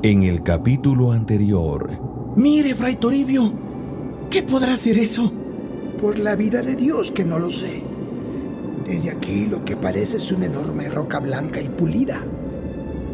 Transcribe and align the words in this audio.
En 0.00 0.22
el 0.22 0.44
capítulo 0.44 1.10
anterior. 1.10 1.90
Mire, 2.36 2.76
Fray 2.76 2.94
Toribio. 2.94 3.52
¿Qué 4.30 4.44
podrá 4.44 4.76
ser 4.76 4.96
eso? 4.96 5.32
Por 6.00 6.20
la 6.20 6.36
vida 6.36 6.62
de 6.62 6.76
Dios 6.76 7.10
que 7.10 7.24
no 7.24 7.40
lo 7.40 7.50
sé. 7.50 7.82
Desde 8.86 9.10
aquí 9.10 9.46
lo 9.46 9.64
que 9.64 9.76
parece 9.76 10.18
es 10.18 10.30
una 10.30 10.46
enorme 10.46 10.88
roca 10.88 11.18
blanca 11.18 11.60
y 11.60 11.68
pulida. 11.68 12.22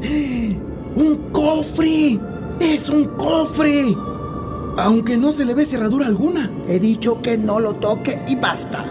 ¡Un 0.97 1.31
cofre! 1.33 2.21
¡Es 2.61 2.91
un 2.91 3.07
cofre! 3.17 3.97
Aunque 4.77 5.17
no 5.17 5.33
se 5.33 5.47
le 5.47 5.55
ve 5.55 5.65
cerradura 5.65 6.07
alguna. 6.07 6.53
He 6.69 6.81
dicho 6.81 7.23
que 7.23 7.39
no 7.39 7.61
lo 7.61 7.77
toque 7.77 8.21
y 8.29 8.37
basta. 8.37 8.85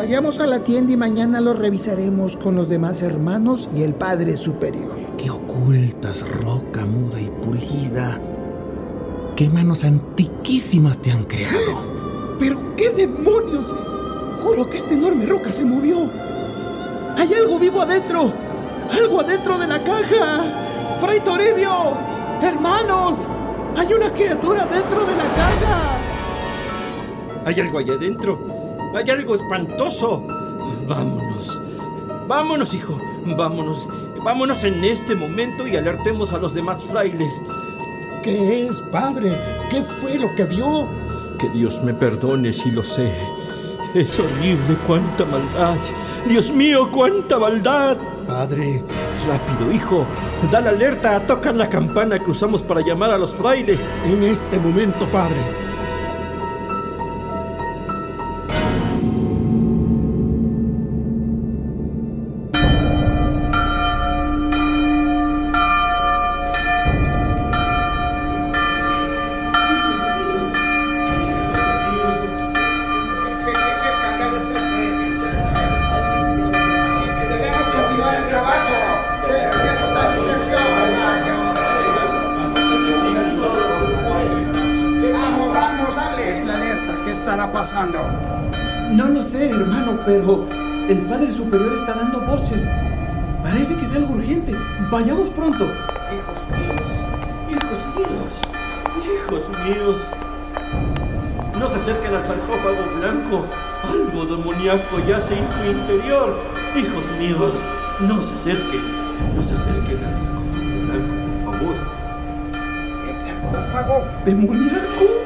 Vayamos 0.00 0.40
a 0.40 0.46
la 0.46 0.60
tienda 0.60 0.94
y 0.94 0.96
mañana 0.96 1.42
lo 1.42 1.52
revisaremos 1.52 2.38
con 2.38 2.54
los 2.54 2.70
demás 2.70 3.02
hermanos 3.02 3.68
y 3.76 3.82
el 3.82 3.94
Padre 3.94 4.38
Superior. 4.38 4.96
¡Qué 5.18 5.28
ocultas, 5.28 6.26
roca 6.26 6.86
muda 6.86 7.20
y 7.20 7.28
pulida! 7.28 8.18
¡Qué 9.36 9.50
manos 9.50 9.84
antiquísimas 9.84 10.96
te 11.02 11.12
han 11.12 11.24
creado! 11.24 12.36
¡Pero 12.38 12.74
qué 12.76 12.88
demonios! 12.88 13.74
Juro 14.42 14.70
que 14.70 14.78
esta 14.78 14.94
enorme 14.94 15.26
roca 15.26 15.52
se 15.52 15.66
movió. 15.66 16.10
¡Hay 17.18 17.34
algo 17.34 17.58
vivo 17.58 17.82
adentro! 17.82 18.32
¡Algo 18.90 19.20
adentro 19.20 19.58
de 19.58 19.66
la 19.66 19.84
caja! 19.84 20.98
¡Fray 20.98 21.20
Toribio! 21.20 21.92
¡Hermanos! 22.40 23.26
¡Hay 23.76 23.92
una 23.92 24.10
criatura 24.14 24.64
dentro 24.64 25.00
de 25.00 25.14
la 25.14 25.24
caja! 25.36 25.98
¿Hay 27.44 27.60
algo 27.60 27.78
allá 27.78 27.92
adentro? 27.92 28.59
Hay 28.94 29.10
algo 29.10 29.34
espantoso. 29.34 30.24
Vámonos. 30.86 31.60
Vámonos, 32.26 32.74
hijo. 32.74 33.00
Vámonos. 33.24 33.88
Vámonos 34.22 34.64
en 34.64 34.84
este 34.84 35.14
momento 35.14 35.66
y 35.66 35.76
alertemos 35.76 36.32
a 36.32 36.38
los 36.38 36.54
demás 36.54 36.82
frailes. 36.84 37.40
¿Qué 38.22 38.66
es, 38.66 38.80
padre? 38.92 39.38
¿Qué 39.70 39.82
fue 39.82 40.18
lo 40.18 40.34
que 40.34 40.44
vio? 40.44 40.86
Que 41.38 41.48
Dios 41.50 41.82
me 41.82 41.94
perdone 41.94 42.52
si 42.52 42.70
lo 42.70 42.82
sé. 42.82 43.10
Es 43.94 44.18
horrible 44.18 44.76
cuánta 44.86 45.24
maldad. 45.24 45.76
Dios 46.28 46.52
mío, 46.52 46.90
cuánta 46.92 47.38
maldad. 47.38 47.96
Padre. 48.26 48.84
Rápido, 49.26 49.72
hijo. 49.72 50.06
Da 50.50 50.60
la 50.60 50.70
alerta, 50.70 51.26
toca 51.26 51.52
la 51.52 51.68
campana 51.68 52.18
que 52.18 52.30
usamos 52.30 52.62
para 52.62 52.82
llamar 52.82 53.10
a 53.10 53.18
los 53.18 53.34
frailes. 53.34 53.80
En 54.04 54.22
este 54.22 54.58
momento, 54.60 55.06
padre. 55.06 55.69
Pasando? 87.52 87.98
No 88.92 89.08
lo 89.08 89.22
sé, 89.22 89.50
hermano, 89.50 90.00
pero 90.04 90.46
el 90.88 91.00
Padre 91.02 91.30
Superior 91.30 91.72
está 91.74 91.94
dando 91.94 92.20
voces. 92.20 92.66
Parece 93.42 93.76
que 93.76 93.84
es 93.84 93.94
algo 93.94 94.14
urgente. 94.14 94.54
Vayamos 94.90 95.30
pronto. 95.30 95.64
Hijos 95.64 96.38
míos, 96.58 96.88
hijos 97.50 97.78
míos, 97.96 98.40
hijos 99.06 99.50
míos. 99.64 100.08
No 101.58 101.68
se 101.68 101.76
acerquen 101.76 102.14
al 102.14 102.26
sarcófago 102.26 102.98
blanco. 102.98 103.46
Algo 103.82 104.26
demoníaco 104.26 104.98
yace 105.06 105.38
en 105.38 105.46
su 105.52 105.70
interior. 105.70 106.38
Hijos 106.76 107.04
míos, 107.18 107.52
no 108.00 108.20
se 108.20 108.34
acerquen. 108.34 108.82
No 109.36 109.42
se 109.42 109.54
acerquen 109.54 109.98
al 110.04 110.16
sarcófago 110.16 110.86
blanco, 110.86 111.14
por 111.44 111.52
favor. 111.52 111.76
¿El 113.08 113.20
sarcófago? 113.20 114.08
¿Demoníaco? 114.24 115.19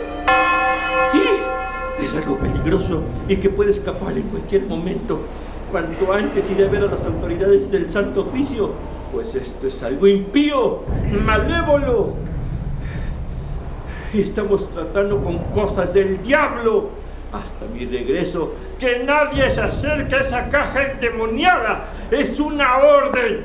Algo 2.16 2.38
peligroso 2.38 3.02
y 3.28 3.36
que 3.36 3.50
puede 3.50 3.70
escapar 3.70 4.16
en 4.16 4.24
cualquier 4.24 4.66
momento. 4.66 5.20
Cuanto 5.70 6.12
antes 6.12 6.48
iré 6.50 6.66
a 6.66 6.68
ver 6.68 6.82
a 6.82 6.86
las 6.86 7.04
autoridades 7.06 7.70
del 7.70 7.90
Santo 7.90 8.20
Oficio, 8.20 8.70
pues 9.12 9.34
esto 9.34 9.66
es 9.66 9.82
algo 9.82 10.06
impío, 10.06 10.82
malévolo. 11.24 12.14
Estamos 14.12 14.68
tratando 14.70 15.20
con 15.22 15.38
cosas 15.52 15.92
del 15.94 16.22
diablo. 16.22 16.90
Hasta 17.32 17.66
mi 17.66 17.84
regreso, 17.84 18.52
que 18.78 19.02
nadie 19.04 19.50
se 19.50 19.62
acerque 19.62 20.14
a 20.14 20.20
esa 20.20 20.48
caja 20.48 20.92
endemoniada. 20.92 21.86
Es 22.12 22.38
una 22.38 22.76
orden. 22.78 23.42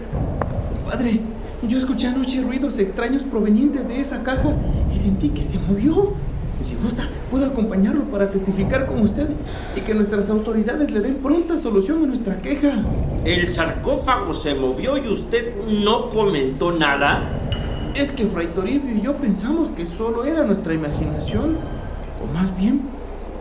Padre, 0.85 1.21
yo 1.63 1.77
escuché 1.77 2.07
anoche 2.07 2.41
ruidos 2.41 2.77
extraños 2.77 3.23
provenientes 3.23 3.87
de 3.87 3.99
esa 3.99 4.21
caja 4.21 4.53
y 4.93 4.97
sentí 4.97 5.29
que 5.29 5.41
se 5.41 5.57
movió. 5.57 6.13
Si 6.61 6.75
gusta, 6.75 7.07
puedo 7.31 7.45
acompañarlo 7.45 8.03
para 8.05 8.31
testificar 8.31 8.85
con 8.85 8.99
usted 9.01 9.29
y 9.75 9.81
que 9.81 9.93
nuestras 9.93 10.29
autoridades 10.29 10.91
le 10.91 10.99
den 10.99 11.15
pronta 11.15 11.57
solución 11.57 12.03
a 12.03 12.07
nuestra 12.07 12.41
queja. 12.41 12.83
¿El 13.23 13.53
sarcófago 13.53 14.33
se 14.33 14.55
movió 14.55 14.97
y 14.97 15.07
usted 15.07 15.53
no 15.83 16.09
comentó 16.09 16.73
nada? 16.73 17.29
Es 17.95 18.11
que 18.11 18.27
Fray 18.27 18.47
Toribio 18.47 18.95
y 18.95 19.01
yo 19.01 19.15
pensamos 19.15 19.69
que 19.69 19.85
solo 19.85 20.25
era 20.25 20.43
nuestra 20.43 20.73
imaginación. 20.73 21.57
O 22.21 22.33
más 22.33 22.55
bien, 22.57 22.81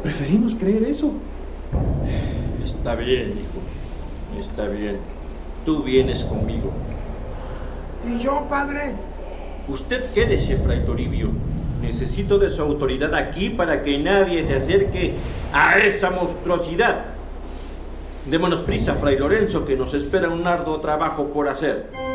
preferimos 0.03 0.55
creer 0.55 0.85
eso. 0.85 1.13
Está 2.65 2.95
bien, 2.95 3.35
hijo. 3.39 4.39
Está 4.39 4.69
bien. 4.69 4.99
Tú 5.65 5.83
vienes 5.83 6.25
conmigo. 6.25 6.71
¿Y 8.07 8.21
yo, 8.21 8.47
padre? 8.49 8.95
Usted 9.69 10.13
quédese, 10.13 10.57
Fray 10.57 10.85
Toribio. 10.85 11.31
Necesito 11.81 12.39
de 12.39 12.51
su 12.51 12.63
autoridad 12.63 13.15
aquí 13.15 13.51
para 13.51 13.83
que 13.83 13.99
nadie 13.99 14.47
se 14.47 14.57
acerque 14.57 15.15
a 15.53 15.79
esa 15.79 16.11
monstruosidad. 16.11 17.05
Démonos 18.27 18.61
prisa, 18.61 18.95
Fray 18.95 19.17
Lorenzo, 19.17 19.65
que 19.65 19.77
nos 19.77 19.95
espera 19.95 20.29
un 20.29 20.47
arduo 20.47 20.81
trabajo 20.81 21.29
por 21.33 21.49
hacer. 21.49 22.08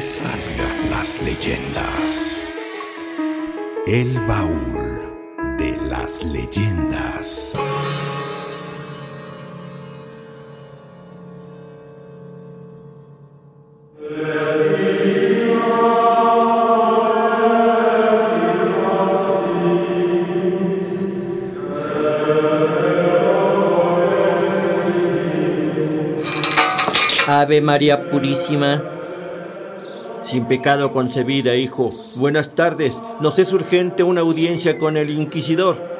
Salgan 0.00 0.90
las 0.90 1.22
leyendas. 1.22 2.48
El 3.86 4.20
baúl 4.26 5.12
de 5.58 5.76
las 5.88 6.24
leyendas. 6.24 7.54
Ave 27.26 27.60
María 27.60 28.10
Purísima. 28.10 29.03
Sin 30.24 30.46
pecado 30.46 30.90
concebida, 30.90 31.54
hijo. 31.54 31.94
Buenas 32.16 32.54
tardes. 32.54 33.02
Nos 33.20 33.38
es 33.38 33.52
urgente 33.52 34.02
una 34.02 34.22
audiencia 34.22 34.78
con 34.78 34.96
el 34.96 35.10
inquisidor. 35.10 35.94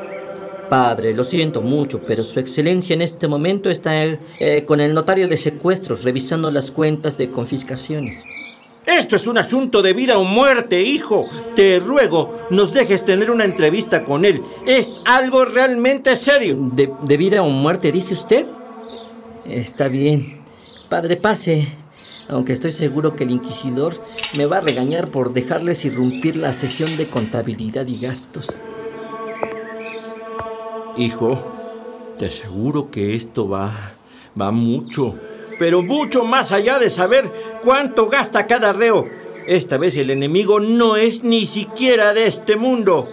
Padre, 0.70 1.12
lo 1.12 1.24
siento 1.24 1.60
mucho, 1.60 2.02
pero 2.02 2.24
Su 2.24 2.40
Excelencia 2.40 2.94
en 2.94 3.02
este 3.02 3.28
momento 3.28 3.68
está 3.68 4.02
eh, 4.04 4.64
con 4.66 4.80
el 4.80 4.94
notario 4.94 5.28
de 5.28 5.36
secuestros 5.36 6.04
revisando 6.04 6.50
las 6.50 6.70
cuentas 6.70 7.18
de 7.18 7.28
confiscaciones. 7.28 8.24
Esto 8.86 9.16
es 9.16 9.26
un 9.26 9.38
asunto 9.38 9.82
de 9.82 9.92
vida 9.92 10.18
o 10.18 10.24
muerte, 10.24 10.82
hijo. 10.82 11.26
Te 11.54 11.78
ruego, 11.78 12.46
nos 12.50 12.72
dejes 12.72 13.04
tener 13.04 13.30
una 13.30 13.44
entrevista 13.44 14.04
con 14.04 14.24
él. 14.24 14.42
Es 14.66 15.00
algo 15.04 15.44
realmente 15.44 16.16
serio. 16.16 16.56
¿De, 16.72 16.90
de 17.02 17.16
vida 17.16 17.42
o 17.42 17.48
muerte, 17.48 17.92
dice 17.92 18.14
usted? 18.14 18.46
Está 19.44 19.88
bien. 19.88 20.42
Padre, 20.88 21.16
pase. 21.16 21.83
Aunque 22.28 22.52
estoy 22.52 22.72
seguro 22.72 23.14
que 23.14 23.24
el 23.24 23.30
inquisidor 23.30 24.00
me 24.36 24.46
va 24.46 24.58
a 24.58 24.60
regañar 24.60 25.10
por 25.10 25.32
dejarles 25.32 25.84
irrumpir 25.84 26.36
la 26.36 26.52
sesión 26.52 26.96
de 26.96 27.06
contabilidad 27.06 27.86
y 27.86 28.00
gastos. 28.00 28.60
Hijo, 30.96 31.44
te 32.18 32.26
aseguro 32.26 32.90
que 32.90 33.14
esto 33.14 33.48
va, 33.48 33.72
va 34.40 34.50
mucho, 34.50 35.18
pero 35.58 35.82
mucho 35.82 36.24
más 36.24 36.52
allá 36.52 36.78
de 36.78 36.88
saber 36.88 37.30
cuánto 37.62 38.08
gasta 38.08 38.46
cada 38.46 38.72
reo. 38.72 39.06
Esta 39.46 39.76
vez 39.76 39.96
el 39.96 40.10
enemigo 40.10 40.60
no 40.60 40.96
es 40.96 41.22
ni 41.22 41.44
siquiera 41.44 42.14
de 42.14 42.26
este 42.26 42.56
mundo. 42.56 43.08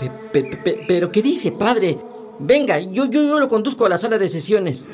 pero 0.87 1.11
¿qué 1.11 1.21
dice, 1.21 1.51
padre? 1.51 1.97
Venga, 2.39 2.79
yo, 2.79 3.05
yo, 3.05 3.23
yo 3.23 3.39
lo 3.39 3.47
conduzco 3.47 3.85
a 3.85 3.89
la 3.89 3.97
sala 3.97 4.17
de 4.17 4.29
sesiones. 4.29 4.87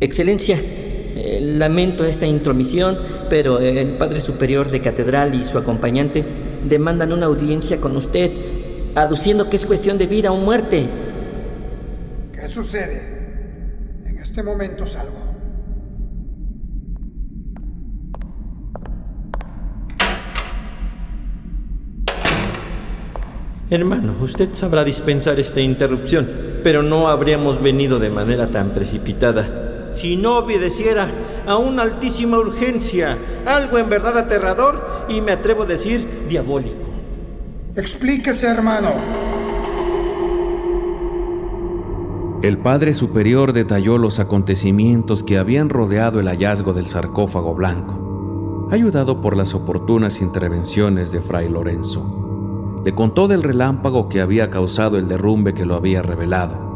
Excelencia, 0.00 0.56
eh, 0.56 1.40
lamento 1.42 2.04
esta 2.04 2.24
intromisión, 2.24 2.96
pero 3.28 3.58
el 3.58 3.96
Padre 3.96 4.20
Superior 4.20 4.70
de 4.70 4.80
Catedral 4.80 5.34
y 5.34 5.42
su 5.42 5.58
acompañante 5.58 6.24
demandan 6.64 7.12
una 7.12 7.26
audiencia 7.26 7.80
con 7.80 7.96
usted, 7.96 8.30
aduciendo 8.94 9.50
que 9.50 9.56
es 9.56 9.66
cuestión 9.66 9.98
de 9.98 10.06
vida 10.06 10.30
o 10.30 10.36
muerte. 10.36 10.86
¿Qué 12.32 12.48
sucede? 12.48 13.02
En 14.06 14.18
este 14.18 14.40
momento 14.44 14.86
salgo. 14.86 15.18
Hermano, 23.68 24.14
usted 24.20 24.50
sabrá 24.52 24.84
dispensar 24.84 25.40
esta 25.40 25.60
interrupción, 25.60 26.28
pero 26.62 26.84
no 26.84 27.08
habríamos 27.08 27.60
venido 27.60 27.98
de 27.98 28.10
manera 28.10 28.48
tan 28.52 28.72
precipitada 28.72 29.67
si 29.98 30.16
no 30.16 30.38
obedeciera 30.38 31.08
a 31.46 31.56
una 31.56 31.82
altísima 31.82 32.38
urgencia, 32.38 33.18
algo 33.46 33.78
en 33.78 33.88
verdad 33.88 34.16
aterrador 34.16 35.06
y 35.08 35.20
me 35.20 35.32
atrevo 35.32 35.64
a 35.64 35.66
decir 35.66 36.26
diabólico. 36.28 36.84
Explíquese, 37.74 38.46
hermano. 38.48 38.90
El 42.42 42.58
Padre 42.58 42.94
Superior 42.94 43.52
detalló 43.52 43.98
los 43.98 44.20
acontecimientos 44.20 45.24
que 45.24 45.38
habían 45.38 45.68
rodeado 45.68 46.20
el 46.20 46.28
hallazgo 46.28 46.72
del 46.72 46.86
sarcófago 46.86 47.54
blanco, 47.54 48.68
ayudado 48.70 49.20
por 49.20 49.36
las 49.36 49.54
oportunas 49.54 50.20
intervenciones 50.20 51.10
de 51.10 51.20
Fray 51.20 51.48
Lorenzo. 51.48 52.82
Le 52.84 52.94
contó 52.94 53.26
del 53.26 53.42
relámpago 53.42 54.08
que 54.08 54.20
había 54.20 54.50
causado 54.50 54.96
el 54.96 55.08
derrumbe 55.08 55.52
que 55.54 55.66
lo 55.66 55.74
había 55.74 56.02
revelado 56.02 56.67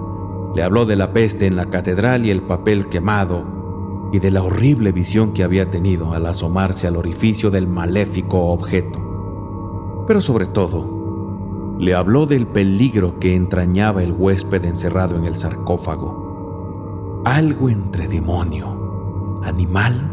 le 0.55 0.63
habló 0.63 0.85
de 0.85 0.97
la 0.97 1.13
peste 1.13 1.47
en 1.47 1.57
la 1.57 1.67
catedral 1.67 2.27
y 2.27 2.31
el 2.31 2.43
papel 2.43 2.89
quemado, 2.89 4.11
y 4.13 4.19
de 4.19 4.31
la 4.31 4.43
horrible 4.43 4.93
visión 4.93 5.33
que 5.33 5.43
había 5.43 5.71
tenido 5.71 6.13
al 6.13 6.27
asomarse 6.27 6.87
al 6.87 6.97
orificio 6.97 7.51
del 7.51 7.67
maléfico 7.67 8.49
objeto. 8.49 10.05
Pero 10.07 10.21
sobre 10.21 10.47
todo, 10.47 11.77
le 11.79 11.95
habló 11.95 12.27
del 12.27 12.47
peligro 12.47 13.19
que 13.19 13.35
entrañaba 13.35 14.03
el 14.03 14.13
huésped 14.13 14.65
encerrado 14.67 15.17
en 15.17 15.25
el 15.25 15.37
sarcófago. 15.37 17.23
Algo 17.25 17.71
entre 17.71 18.07
demonio, 18.07 19.41
animal 19.45 20.13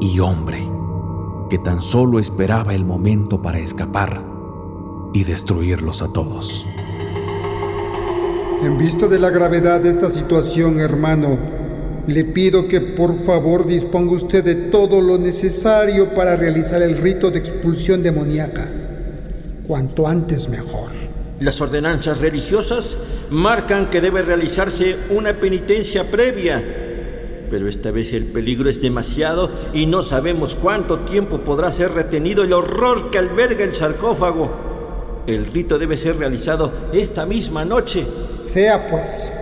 y 0.00 0.20
hombre, 0.20 0.70
que 1.50 1.58
tan 1.58 1.82
solo 1.82 2.20
esperaba 2.20 2.74
el 2.74 2.84
momento 2.84 3.42
para 3.42 3.58
escapar 3.58 4.24
y 5.12 5.24
destruirlos 5.24 6.02
a 6.02 6.12
todos. 6.12 6.66
En 8.62 8.78
vista 8.78 9.06
de 9.06 9.18
la 9.18 9.28
gravedad 9.28 9.82
de 9.82 9.90
esta 9.90 10.08
situación, 10.08 10.80
hermano, 10.80 11.38
le 12.06 12.24
pido 12.24 12.66
que 12.66 12.80
por 12.80 13.14
favor 13.14 13.66
disponga 13.66 14.12
usted 14.12 14.42
de 14.42 14.54
todo 14.54 15.02
lo 15.02 15.18
necesario 15.18 16.08
para 16.14 16.36
realizar 16.36 16.80
el 16.80 16.96
rito 16.96 17.30
de 17.30 17.38
expulsión 17.38 18.02
demoníaca. 18.02 18.66
Cuanto 19.66 20.08
antes 20.08 20.48
mejor. 20.48 20.90
Las 21.38 21.60
ordenanzas 21.60 22.20
religiosas 22.20 22.96
marcan 23.30 23.90
que 23.90 24.00
debe 24.00 24.22
realizarse 24.22 24.96
una 25.10 25.34
penitencia 25.34 26.10
previa, 26.10 26.64
pero 27.50 27.68
esta 27.68 27.90
vez 27.90 28.14
el 28.14 28.24
peligro 28.24 28.70
es 28.70 28.80
demasiado 28.80 29.50
y 29.74 29.84
no 29.84 30.02
sabemos 30.02 30.56
cuánto 30.56 31.00
tiempo 31.00 31.40
podrá 31.40 31.70
ser 31.70 31.92
retenido 31.92 32.42
el 32.42 32.54
horror 32.54 33.10
que 33.10 33.18
alberga 33.18 33.64
el 33.64 33.74
sarcófago. 33.74 34.66
El 35.26 35.44
rito 35.46 35.78
debe 35.78 35.96
ser 35.96 36.16
realizado 36.16 36.72
esta 36.92 37.26
misma 37.26 37.64
noche. 37.64 38.06
Sea 38.42 38.88
pues, 38.88 39.32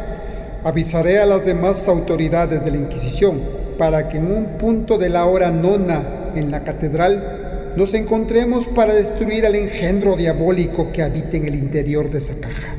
avisaré 0.64 1.18
a 1.18 1.26
las 1.26 1.44
demás 1.44 1.86
autoridades 1.88 2.64
de 2.64 2.70
la 2.70 2.78
Inquisición 2.78 3.40
para 3.78 4.08
que 4.08 4.18
en 4.18 4.30
un 4.30 4.58
punto 4.58 4.98
de 4.98 5.08
la 5.08 5.26
hora 5.26 5.50
nona 5.50 6.30
en 6.34 6.50
la 6.50 6.64
catedral 6.64 7.72
nos 7.76 7.92
encontremos 7.94 8.66
para 8.66 8.94
destruir 8.94 9.46
al 9.46 9.56
engendro 9.56 10.16
diabólico 10.16 10.92
que 10.92 11.02
habita 11.02 11.36
en 11.36 11.46
el 11.46 11.54
interior 11.56 12.10
de 12.10 12.18
esa 12.18 12.36
caja. 12.40 12.74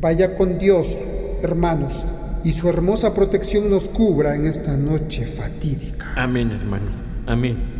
Vaya 0.00 0.36
con 0.36 0.58
Dios, 0.58 1.00
hermanos, 1.42 2.06
y 2.44 2.52
su 2.52 2.68
hermosa 2.68 3.12
protección 3.12 3.68
nos 3.68 3.88
cubra 3.88 4.34
en 4.34 4.46
esta 4.46 4.76
noche 4.76 5.26
fatídica. 5.26 6.14
Amén, 6.16 6.50
hermano. 6.52 6.90
Amén. 7.26 7.79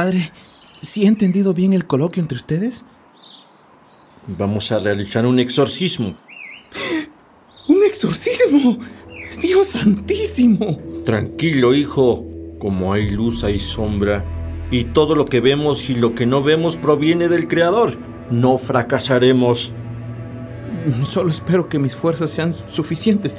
Padre, 0.00 0.32
¿sí 0.80 1.04
he 1.04 1.08
entendido 1.08 1.52
bien 1.52 1.74
el 1.74 1.86
coloquio 1.86 2.22
entre 2.22 2.36
ustedes? 2.36 2.86
Vamos 4.26 4.72
a 4.72 4.78
realizar 4.78 5.26
un 5.26 5.38
exorcismo. 5.38 6.16
¿Un 7.68 7.82
exorcismo? 7.84 8.78
Dios 9.42 9.66
santísimo. 9.66 10.80
Tranquilo, 11.04 11.74
hijo. 11.74 12.26
Como 12.58 12.94
hay 12.94 13.10
luz, 13.10 13.44
hay 13.44 13.58
sombra. 13.58 14.24
Y 14.70 14.84
todo 14.84 15.14
lo 15.14 15.26
que 15.26 15.40
vemos 15.40 15.90
y 15.90 15.94
lo 15.94 16.14
que 16.14 16.24
no 16.24 16.42
vemos 16.42 16.78
proviene 16.78 17.28
del 17.28 17.46
Creador. 17.46 17.98
No 18.30 18.56
fracasaremos. 18.56 19.74
Solo 21.04 21.28
espero 21.28 21.68
que 21.68 21.78
mis 21.78 21.94
fuerzas 21.94 22.30
sean 22.30 22.54
suficientes 22.66 23.36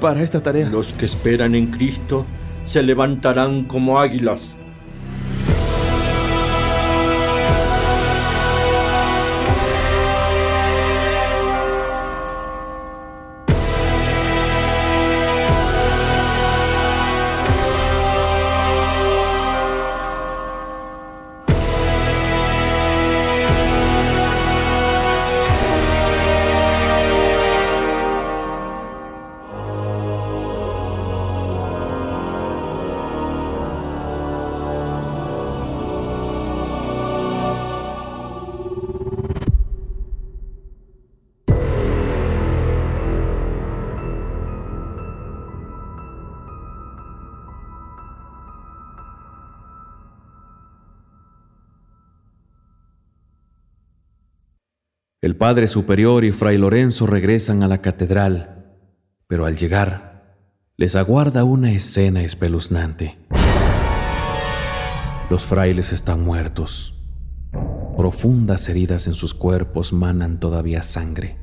para 0.00 0.24
esta 0.24 0.42
tarea. 0.42 0.68
Los 0.70 0.92
que 0.92 1.04
esperan 1.04 1.54
en 1.54 1.68
Cristo 1.68 2.26
se 2.64 2.82
levantarán 2.82 3.62
como 3.62 4.00
águilas. 4.00 4.56
El 55.22 55.36
Padre 55.36 55.66
Superior 55.66 56.24
y 56.24 56.32
Fray 56.32 56.56
Lorenzo 56.56 57.06
regresan 57.06 57.62
a 57.62 57.68
la 57.68 57.82
catedral, 57.82 58.78
pero 59.26 59.44
al 59.44 59.54
llegar 59.58 60.38
les 60.78 60.96
aguarda 60.96 61.44
una 61.44 61.72
escena 61.72 62.22
espeluznante. 62.22 63.18
Los 65.28 65.42
frailes 65.42 65.92
están 65.92 66.24
muertos. 66.24 66.94
Profundas 67.98 68.66
heridas 68.70 69.08
en 69.08 69.12
sus 69.12 69.34
cuerpos 69.34 69.92
manan 69.92 70.40
todavía 70.40 70.80
sangre 70.80 71.36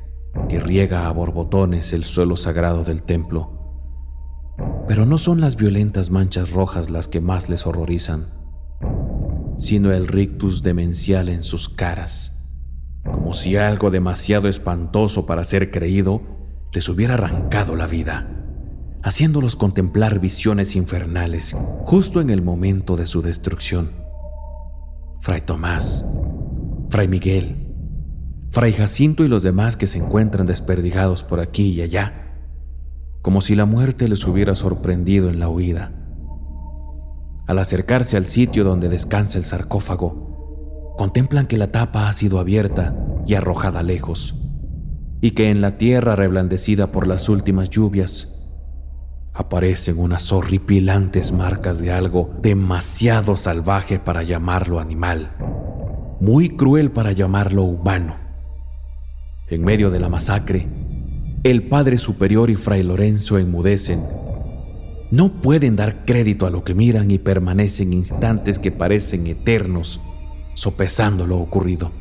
que 0.48 0.58
riega 0.58 1.06
a 1.06 1.12
borbotones 1.12 1.92
el 1.92 2.02
suelo 2.02 2.34
sagrado 2.34 2.82
del 2.82 3.04
templo. 3.04 3.52
Pero 4.88 5.06
no 5.06 5.18
son 5.18 5.40
las 5.40 5.54
violentas 5.54 6.10
manchas 6.10 6.50
rojas 6.50 6.90
las 6.90 7.06
que 7.06 7.20
más 7.20 7.48
les 7.48 7.64
horrorizan, 7.64 8.26
sino 9.56 9.92
el 9.92 10.08
rictus 10.08 10.64
demencial 10.64 11.28
en 11.28 11.44
sus 11.44 11.68
caras, 11.68 12.37
como 13.04 13.32
si 13.32 13.56
algo 13.56 13.90
demasiado 13.90 14.48
espantoso 14.48 15.26
para 15.26 15.44
ser 15.44 15.70
creído 15.70 16.22
les 16.72 16.88
hubiera 16.88 17.14
arrancado 17.14 17.76
la 17.76 17.86
vida, 17.86 18.28
haciéndolos 19.02 19.56
contemplar 19.56 20.18
visiones 20.20 20.76
infernales 20.76 21.56
justo 21.84 22.20
en 22.20 22.30
el 22.30 22.42
momento 22.42 22.96
de 22.96 23.06
su 23.06 23.22
destrucción. 23.22 23.92
Fray 25.20 25.40
Tomás, 25.40 26.04
Fray 26.88 27.08
Miguel, 27.08 27.68
Fray 28.50 28.72
Jacinto 28.72 29.24
y 29.24 29.28
los 29.28 29.42
demás 29.42 29.76
que 29.76 29.86
se 29.86 29.98
encuentran 29.98 30.46
desperdigados 30.46 31.24
por 31.24 31.40
aquí 31.40 31.70
y 31.70 31.82
allá, 31.82 32.24
como 33.22 33.40
si 33.40 33.54
la 33.54 33.66
muerte 33.66 34.08
les 34.08 34.26
hubiera 34.26 34.54
sorprendido 34.54 35.28
en 35.28 35.38
la 35.38 35.48
huida. 35.48 35.92
Al 37.46 37.58
acercarse 37.58 38.16
al 38.16 38.26
sitio 38.26 38.64
donde 38.64 38.88
descansa 38.88 39.38
el 39.38 39.44
sarcófago, 39.44 40.37
contemplan 40.98 41.46
que 41.46 41.56
la 41.56 41.72
tapa 41.72 42.10
ha 42.10 42.12
sido 42.12 42.38
abierta 42.38 42.94
y 43.26 43.32
arrojada 43.32 43.82
lejos, 43.82 44.34
y 45.22 45.30
que 45.30 45.48
en 45.48 45.62
la 45.62 45.78
tierra 45.78 46.14
reblandecida 46.14 46.92
por 46.92 47.06
las 47.06 47.30
últimas 47.30 47.70
lluvias 47.70 48.34
aparecen 49.32 49.98
unas 49.98 50.30
horripilantes 50.30 51.32
marcas 51.32 51.80
de 51.80 51.92
algo 51.92 52.34
demasiado 52.42 53.36
salvaje 53.36 53.98
para 53.98 54.22
llamarlo 54.22 54.78
animal, 54.78 55.34
muy 56.20 56.50
cruel 56.50 56.90
para 56.90 57.12
llamarlo 57.12 57.62
humano 57.62 58.28
en 59.50 59.64
medio 59.64 59.90
de 59.90 59.98
la 59.98 60.08
masacre, 60.08 60.66
el 61.42 61.68
Padre 61.68 61.96
Superior 61.98 62.50
y 62.50 62.56
Fray 62.56 62.82
Lorenzo 62.82 63.38
enmudecen. 63.38 64.04
No 65.10 65.40
pueden 65.40 65.74
dar 65.74 66.04
crédito 66.04 66.46
a 66.46 66.50
lo 66.50 66.64
que 66.64 66.74
miran 66.74 67.10
y 67.10 67.18
permanecen 67.18 67.94
instantes 67.94 68.58
que 68.58 68.70
parecen 68.70 69.26
eternos, 69.26 70.02
sopesando 70.58 71.24
lo 71.24 71.38
ocurrido, 71.38 71.92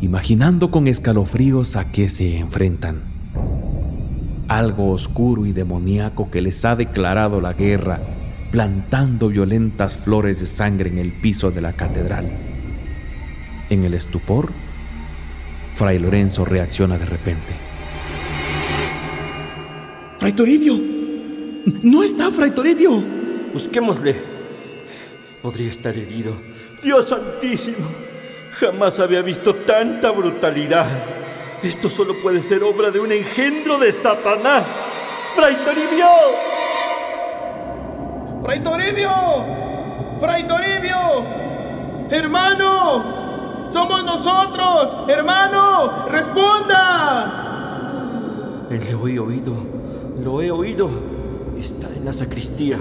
imaginando 0.00 0.70
con 0.70 0.88
escalofríos 0.88 1.76
a 1.76 1.92
qué 1.92 2.08
se 2.08 2.38
enfrentan. 2.38 3.02
Algo 4.48 4.90
oscuro 4.90 5.44
y 5.44 5.52
demoníaco 5.52 6.30
que 6.30 6.40
les 6.40 6.64
ha 6.64 6.76
declarado 6.76 7.42
la 7.42 7.52
guerra, 7.52 8.00
plantando 8.50 9.28
violentas 9.28 9.96
flores 9.96 10.40
de 10.40 10.46
sangre 10.46 10.88
en 10.88 10.96
el 10.96 11.12
piso 11.12 11.50
de 11.50 11.60
la 11.60 11.74
catedral. 11.74 12.26
En 13.68 13.84
el 13.84 13.92
estupor, 13.92 14.50
Fray 15.74 15.98
Lorenzo 15.98 16.46
reacciona 16.46 16.96
de 16.96 17.04
repente. 17.04 17.52
¡Fray 20.16 20.32
Toribio! 20.32 20.80
¡No 21.82 22.02
está 22.02 22.30
Fray 22.30 22.52
Toribio! 22.52 23.04
Busquémosle. 23.52 24.16
Podría 25.42 25.68
estar 25.68 25.94
herido. 25.98 26.55
Dios 26.82 27.08
santísimo. 27.08 27.86
Jamás 28.58 28.98
había 29.00 29.22
visto 29.22 29.54
tanta 29.54 30.10
brutalidad. 30.10 30.86
Esto 31.62 31.90
solo 31.90 32.14
puede 32.22 32.42
ser 32.42 32.62
obra 32.62 32.90
de 32.90 33.00
un 33.00 33.12
engendro 33.12 33.78
de 33.78 33.92
Satanás. 33.92 34.76
¡Fray 35.34 35.56
Toribio! 35.56 36.06
¡Fray 38.42 38.62
Toribio! 38.62 39.10
¡Fray 40.18 40.46
Toribio! 40.46 41.26
¡Hermano! 42.10 43.66
¡Somos 43.68 44.04
nosotros! 44.04 44.96
¡Hermano! 45.08 46.06
¡Responda! 46.08 47.46
Lo 48.70 49.08
he 49.08 49.18
oído. 49.18 49.54
Lo 50.22 50.40
he 50.40 50.50
oído. 50.50 50.88
Está 51.58 51.88
en 51.88 52.04
la 52.04 52.12
sacristía. 52.12 52.78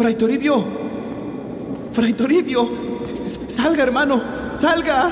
Fray 0.00 0.14
Toribio. 0.14 0.64
Fray 1.92 2.14
Toribio. 2.14 2.70
Salga, 3.48 3.82
hermano. 3.82 4.22
Salga. 4.54 5.10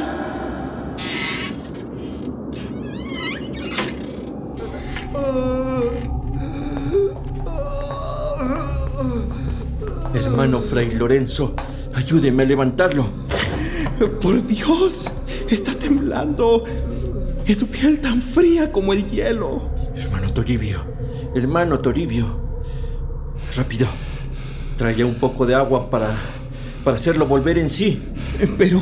Hermano 10.15 10.61
Fray 10.61 10.93
Lorenzo, 10.93 11.55
ayúdeme 11.95 12.45
a 12.45 12.47
levantarlo. 12.47 13.05
Por 14.23 14.43
Dios, 14.47 15.13
está 15.51 15.75
temblando. 15.75 16.65
Es 17.45 17.59
su 17.59 17.67
piel 17.67 18.01
tan 18.01 18.23
fría 18.23 18.73
como 18.73 18.95
el 18.95 19.07
hielo. 19.07 19.69
Hermano 19.95 20.33
Toribio, 20.33 20.79
hermano 21.35 21.79
Toribio. 21.79 22.25
Rápido, 23.55 23.87
trae 24.79 25.05
un 25.05 25.17
poco 25.17 25.45
de 25.45 25.55
agua 25.55 25.91
para, 25.91 26.09
para 26.85 26.97
hacerlo 26.97 27.27
volver 27.27 27.59
en 27.59 27.69
sí. 27.69 28.01
Pero, 28.57 28.81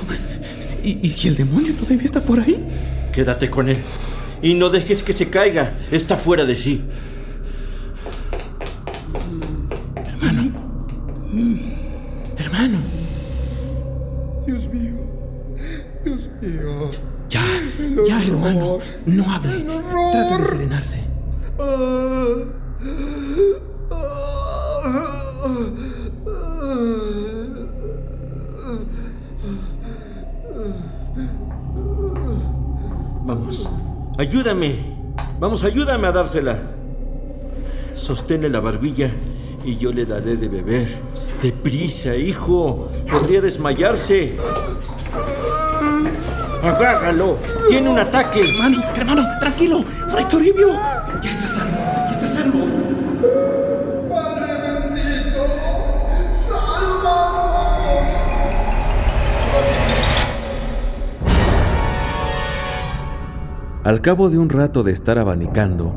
¿y, 0.85 1.05
¿y 1.05 1.11
si 1.11 1.27
el 1.27 1.37
demonio 1.37 1.75
todavía 1.75 2.05
está 2.05 2.23
por 2.23 2.39
ahí? 2.39 2.65
Quédate 3.13 3.51
con 3.51 3.69
él 3.69 3.79
y 4.43 4.55
no 4.55 4.71
dejes 4.71 5.03
que 5.03 5.13
se 5.13 5.29
caiga. 5.29 5.73
Está 5.91 6.17
fuera 6.17 6.45
de 6.45 6.57
sí. 6.57 6.83
Hermano. 10.07 10.53
Hermano. 12.37 12.79
Dios 14.47 14.69
mío. 14.69 14.95
Dios 16.05 16.31
mío. 16.41 16.91
Ya, 17.29 17.45
ya, 18.07 18.23
hermano. 18.23 18.79
No 19.07 19.33
hable. 19.33 19.65
Trate 20.13 20.43
de 20.43 20.47
serenarse. 20.47 21.01
Vamos. 21.57 22.66
Ayúdame. 34.19 34.97
Vamos, 35.39 35.65
ayúdame 35.65 36.07
a 36.07 36.13
dársela. 36.13 36.59
Sosténle 37.95 38.49
la 38.49 38.61
barbilla 38.61 39.11
y 39.65 39.77
yo 39.77 39.93
le 39.93 40.07
daré 40.07 40.37
de 40.37 40.49
beber. 40.49 40.89
Deprisa, 41.43 42.15
hijo. 42.17 42.91
Podría 43.11 43.41
desmayarse. 43.41 44.37
Agárralo. 46.63 47.39
Tiene 47.69 47.91
un 47.91 47.99
ataque. 47.99 48.41
Hermano, 48.41 48.83
hermano, 48.97 49.23
tranquilo. 49.39 49.85
Fray 50.09 50.25
Toribio. 50.27 50.73
Ya 51.23 51.31
está 51.31 51.49
salvo. 51.49 51.76
Al 63.87 64.01
cabo 64.01 64.31
de 64.31 64.37
un 64.37 64.49
rato 64.51 64.83
de 64.83 64.91
estar 64.91 65.17
abanicando, 65.17 65.95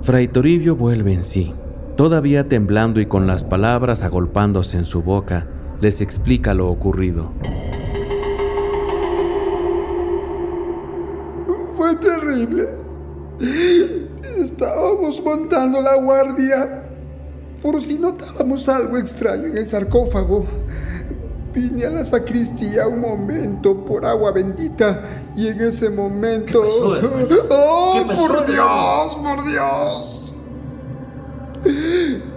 Fray 0.00 0.26
Toribio 0.26 0.74
vuelve 0.74 1.12
en 1.12 1.22
sí. 1.22 1.52
Todavía 1.94 2.48
temblando 2.48 2.98
y 2.98 3.04
con 3.04 3.26
las 3.26 3.44
palabras 3.44 4.02
agolpándose 4.02 4.78
en 4.78 4.86
su 4.86 5.02
boca, 5.02 5.46
les 5.82 6.00
explica 6.00 6.54
lo 6.54 6.70
ocurrido. 6.70 7.32
Fue 11.74 11.94
terrible. 11.96 12.70
Estábamos 14.38 15.22
montando 15.22 15.82
la 15.82 15.96
guardia 15.96 16.84
por 17.60 17.82
si 17.82 17.98
notábamos 17.98 18.66
algo 18.70 18.96
extraño 18.96 19.48
en 19.48 19.58
el 19.58 19.66
sarcófago. 19.66 20.46
Vine 21.56 21.86
a 21.86 21.90
la 21.90 22.04
sacristía 22.04 22.86
un 22.86 23.00
momento 23.00 23.82
por 23.82 24.04
agua 24.04 24.30
bendita 24.30 25.02
y 25.34 25.48
en 25.48 25.62
ese 25.62 25.88
momento... 25.88 26.60
¿Qué 26.62 26.68
pasó, 26.68 26.96
hermano? 26.96 27.36
¡Oh, 27.50 27.94
¿Qué 27.94 28.04
pasó, 28.04 28.26
por? 28.26 28.46
Dios, 28.46 29.16
por 29.16 29.48
Dios! 29.48 30.34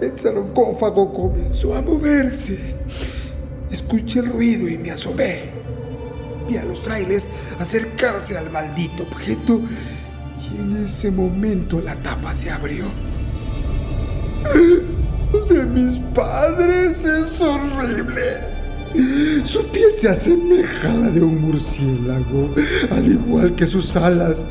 El 0.00 0.16
sarcófago 0.16 1.12
comenzó 1.12 1.74
a 1.74 1.82
moverse. 1.82 2.76
Escuché 3.70 4.20
el 4.20 4.32
ruido 4.32 4.66
y 4.70 4.78
me 4.78 4.90
asomé. 4.90 5.50
Vi 6.48 6.56
a 6.56 6.64
los 6.64 6.80
frailes 6.80 7.30
acercarse 7.58 8.38
al 8.38 8.50
maldito 8.50 9.02
objeto 9.02 9.60
y 10.50 10.60
en 10.62 10.84
ese 10.86 11.10
momento 11.10 11.78
la 11.78 12.02
tapa 12.02 12.34
se 12.34 12.50
abrió. 12.50 12.86
Los 15.30 15.50
de 15.50 15.66
mis 15.66 15.98
padres 16.14 17.04
es 17.04 17.42
horrible. 17.42 18.49
Su 19.44 19.66
piel 19.66 19.94
se 19.94 20.08
asemeja 20.08 20.90
a 20.90 20.94
la 20.94 21.10
de 21.10 21.22
un 21.22 21.40
murciélago, 21.40 22.54
al 22.90 23.06
igual 23.06 23.54
que 23.54 23.66
sus 23.66 23.96
alas. 23.96 24.46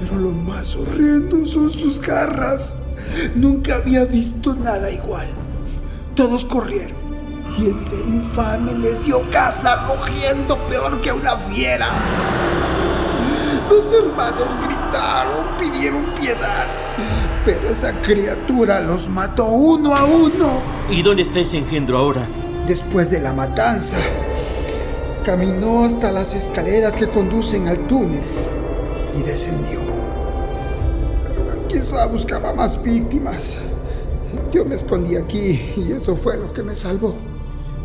Pero 0.00 0.18
lo 0.18 0.32
más 0.32 0.74
horrendo 0.76 1.46
son 1.46 1.70
sus 1.70 2.00
garras. 2.00 2.76
Nunca 3.34 3.76
había 3.76 4.04
visto 4.04 4.54
nada 4.56 4.90
igual. 4.90 5.26
Todos 6.14 6.44
corrieron 6.44 7.02
y 7.58 7.66
el 7.66 7.76
ser 7.76 8.06
infame 8.06 8.72
les 8.78 9.04
dio 9.04 9.22
caza 9.30 9.86
rugiendo 9.86 10.56
peor 10.68 11.00
que 11.00 11.12
una 11.12 11.36
fiera. 11.36 11.88
Los 13.70 13.92
hermanos 13.92 14.48
gritaron, 14.64 15.46
pidieron 15.58 16.04
piedad, 16.18 16.66
pero 17.44 17.68
esa 17.68 17.92
criatura 18.02 18.80
los 18.80 19.08
mató 19.08 19.46
uno 19.46 19.94
a 19.94 20.04
uno. 20.04 20.60
¿Y 20.90 21.02
dónde 21.02 21.22
está 21.22 21.40
ese 21.40 21.58
engendro 21.58 21.98
ahora? 21.98 22.26
Después 22.66 23.10
de 23.10 23.20
la 23.20 23.32
matanza, 23.32 23.98
caminó 25.24 25.84
hasta 25.84 26.12
las 26.12 26.34
escaleras 26.34 26.96
que 26.96 27.08
conducen 27.08 27.68
al 27.68 27.86
túnel 27.88 28.22
y 29.18 29.22
descendió. 29.22 29.80
Quizá 31.68 32.06
buscaba 32.06 32.54
más 32.54 32.82
víctimas. 32.82 33.56
Yo 34.52 34.64
me 34.64 34.74
escondí 34.74 35.16
aquí 35.16 35.60
y 35.76 35.92
eso 35.92 36.14
fue 36.16 36.36
lo 36.36 36.52
que 36.52 36.62
me 36.62 36.76
salvó. 36.76 37.14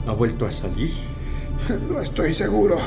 ¿Ha 0.06 0.12
vuelto 0.12 0.46
a 0.46 0.52
salir? 0.52 0.92
No 1.90 2.00
estoy 2.00 2.34
seguro. 2.34 2.78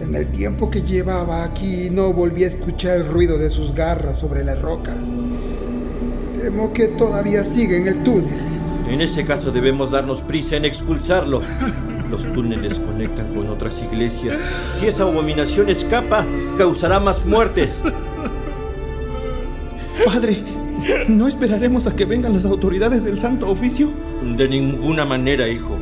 En 0.00 0.14
el 0.14 0.28
tiempo 0.28 0.70
que 0.70 0.82
llevaba 0.82 1.42
aquí 1.42 1.88
no 1.90 2.12
volví 2.12 2.44
a 2.44 2.48
escuchar 2.48 2.96
el 2.96 3.06
ruido 3.06 3.38
de 3.38 3.50
sus 3.50 3.74
garras 3.74 4.18
sobre 4.18 4.44
la 4.44 4.54
roca. 4.54 4.94
Temo 6.38 6.72
que 6.72 6.88
todavía 6.88 7.42
sigue 7.42 7.78
en 7.78 7.88
el 7.88 8.04
túnel. 8.04 8.45
En 8.88 9.00
ese 9.00 9.24
caso 9.24 9.50
debemos 9.50 9.90
darnos 9.90 10.22
prisa 10.22 10.56
en 10.56 10.64
expulsarlo. 10.64 11.42
Los 12.10 12.32
túneles 12.32 12.78
conectan 12.78 13.34
con 13.34 13.48
otras 13.48 13.82
iglesias. 13.82 14.38
Si 14.74 14.86
esa 14.86 15.02
abominación 15.02 15.68
escapa, 15.68 16.24
causará 16.56 17.00
más 17.00 17.24
muertes. 17.26 17.82
Padre, 20.04 20.42
¿no 21.08 21.26
esperaremos 21.26 21.86
a 21.86 21.96
que 21.96 22.04
vengan 22.04 22.32
las 22.32 22.44
autoridades 22.44 23.02
del 23.02 23.18
Santo 23.18 23.48
Oficio? 23.48 23.90
De 24.36 24.48
ninguna 24.48 25.04
manera, 25.04 25.48
hijo. 25.48 25.76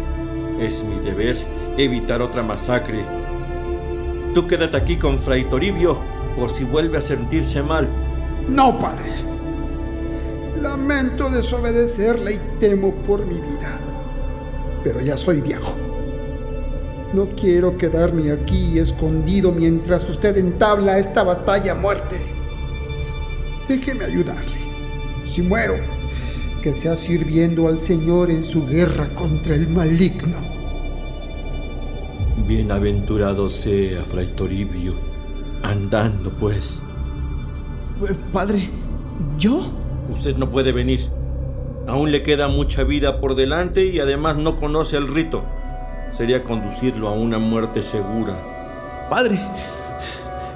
Es 0.59 0.83
mi 0.83 0.99
deber 1.05 1.37
evitar 1.77 2.23
otra 2.23 2.43
masacre. 2.43 3.05
Tú 4.35 4.47
quédate 4.47 4.77
aquí 4.77 4.97
con 4.97 5.19
Fray 5.19 5.45
Toribio 5.45 5.99
por 6.39 6.51
si 6.51 6.65
vuelve 6.65 6.99
a 6.99 7.03
sentirse 7.03 7.63
mal. 7.63 7.89
No, 8.49 8.79
padre. 8.79 9.34
Lamento 10.65 11.29
desobedecerle 11.29 12.33
y 12.33 12.41
temo 12.59 12.95
por 13.07 13.27
mi 13.27 13.35
vida. 13.35 13.79
Pero 14.83 14.99
ya 15.01 15.19
soy 15.19 15.43
viejo. 15.43 15.75
No 17.13 17.29
quiero 17.39 17.77
quedarme 17.77 18.33
aquí 18.33 18.79
escondido 18.79 19.53
mientras 19.53 20.09
usted 20.09 20.39
entabla 20.39 20.97
esta 20.97 21.23
batalla 21.23 21.73
a 21.73 21.75
muerte. 21.75 22.17
Déjeme 23.69 24.07
ayudarle. 24.07 24.57
Si 25.27 25.43
muero, 25.43 25.75
que 26.63 26.75
sea 26.75 26.97
sirviendo 26.97 27.69
al 27.69 27.79
Señor 27.79 28.31
en 28.31 28.43
su 28.43 28.67
guerra 28.67 29.15
contra 29.15 29.55
el 29.55 29.69
maligno. 29.69 30.39
Bienaventurado 32.47 33.51
sea, 33.51 34.03
Fray 34.03 34.29
Toribio. 34.29 34.95
Andando, 35.63 36.31
pues. 36.33 36.83
Eh, 38.09 38.15
Padre, 38.33 38.71
¿yo? 39.37 39.84
Usted 40.11 40.37
no 40.37 40.51
puede 40.51 40.73
venir. 40.73 41.01
Aún 41.87 42.13
le 42.13 42.23
queda 42.23 42.49
mucha 42.49 42.85
vida 42.85 43.21
por 43.21 43.35
delante 43.35 43.87
y 43.87 44.01
además 44.01 44.37
no 44.37 44.57
conoce 44.57 44.97
el 44.97 45.09
rito. 45.09 45.45
Sería 46.11 46.43
conducirlo 46.43 47.09
a 47.09 47.13
una 47.13 47.39
muerte 47.39 47.83
segura. 47.83 48.35
Padre, 49.11 49.39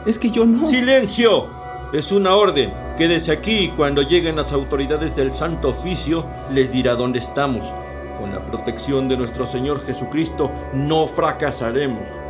es 0.07 0.19
que 0.19 0.31
yo 0.31 0.47
no... 0.47 0.64
¡Silencio! 0.67 1.47
Es 1.93 2.12
una 2.12 2.35
orden. 2.35 2.73
Quédese 2.97 3.33
aquí 3.33 3.59
y 3.59 3.69
cuando 3.69 4.02
lleguen 4.02 4.37
las 4.37 4.52
autoridades 4.52 5.17
del 5.17 5.35
Santo 5.35 5.69
Oficio 5.69 6.25
les 6.52 6.73
dirá 6.73 6.95
dónde 6.95 7.19
estamos. 7.19 7.73
Con 8.19 8.32
la 8.32 8.45
protección 8.45 9.08
de 9.08 9.17
nuestro 9.17 9.47
Señor 9.47 9.80
Jesucristo 9.80 10.50
no 10.75 11.06
fracasaremos. 11.06 12.27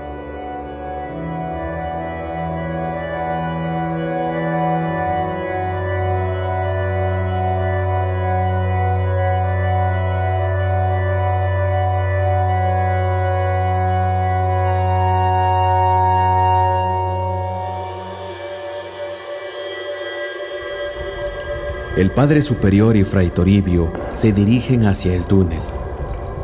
El 21.98 22.12
Padre 22.12 22.42
Superior 22.42 22.96
y 22.96 23.02
Fray 23.02 23.30
Toribio 23.30 23.90
se 24.12 24.32
dirigen 24.32 24.86
hacia 24.86 25.16
el 25.16 25.26
túnel, 25.26 25.58